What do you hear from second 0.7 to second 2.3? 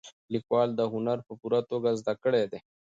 دا هنر په پوره توګه زده